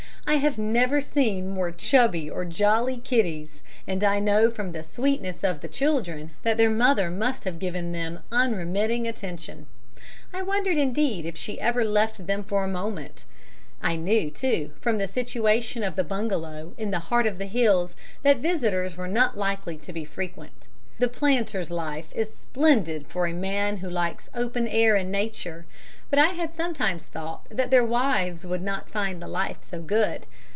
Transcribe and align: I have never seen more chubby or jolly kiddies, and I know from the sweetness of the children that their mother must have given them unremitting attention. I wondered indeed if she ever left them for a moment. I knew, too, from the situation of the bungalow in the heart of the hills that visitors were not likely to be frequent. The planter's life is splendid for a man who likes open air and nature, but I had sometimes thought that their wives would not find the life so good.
I 0.27 0.35
have 0.35 0.57
never 0.57 1.01
seen 1.01 1.49
more 1.49 1.71
chubby 1.71 2.29
or 2.29 2.45
jolly 2.45 2.95
kiddies, 2.97 3.61
and 3.85 4.01
I 4.01 4.19
know 4.19 4.49
from 4.49 4.71
the 4.71 4.81
sweetness 4.83 5.43
of 5.43 5.59
the 5.59 5.67
children 5.67 6.31
that 6.43 6.55
their 6.55 6.69
mother 6.69 7.09
must 7.11 7.43
have 7.43 7.59
given 7.59 7.91
them 7.91 8.19
unremitting 8.31 9.05
attention. 9.07 9.65
I 10.33 10.41
wondered 10.43 10.77
indeed 10.77 11.25
if 11.25 11.35
she 11.35 11.59
ever 11.59 11.83
left 11.83 12.27
them 12.27 12.45
for 12.45 12.63
a 12.63 12.67
moment. 12.69 13.25
I 13.81 13.97
knew, 13.97 14.31
too, 14.31 14.71
from 14.79 14.99
the 14.99 15.07
situation 15.07 15.83
of 15.83 15.97
the 15.97 16.03
bungalow 16.05 16.75
in 16.77 16.91
the 16.91 16.99
heart 17.09 17.25
of 17.25 17.37
the 17.37 17.47
hills 17.47 17.93
that 18.23 18.37
visitors 18.37 18.95
were 18.95 19.09
not 19.09 19.37
likely 19.37 19.77
to 19.79 19.91
be 19.91 20.05
frequent. 20.05 20.69
The 20.97 21.09
planter's 21.09 21.71
life 21.71 22.09
is 22.15 22.33
splendid 22.33 23.07
for 23.07 23.25
a 23.27 23.33
man 23.33 23.77
who 23.77 23.89
likes 23.89 24.29
open 24.35 24.67
air 24.67 24.95
and 24.95 25.11
nature, 25.11 25.65
but 26.11 26.19
I 26.19 26.27
had 26.29 26.53
sometimes 26.53 27.05
thought 27.05 27.47
that 27.49 27.71
their 27.71 27.85
wives 27.85 28.45
would 28.45 28.61
not 28.61 28.89
find 28.89 29.21
the 29.21 29.29
life 29.29 29.61
so 29.63 29.81
good. 29.81 30.25